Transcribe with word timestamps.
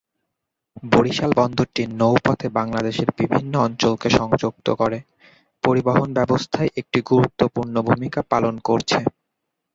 বরিশাল 0.91 1.31
বন্দরটি 1.39 1.83
নৌপথে 1.99 2.47
বাংলাদেশের 2.57 3.09
বিভিন্ন 3.19 3.53
অঞ্চলকে 3.67 4.07
সংযুক্ত 4.19 4.67
করে 4.81 4.99
পরিবহণ 5.63 6.07
ব্যবস্থায় 6.17 6.69
একটি 6.77 6.99
গুরুত্বপূর্ণ 7.09 7.75
ভূমিকা 7.87 8.19
পালন 8.31 8.55
করছে। 8.67 8.99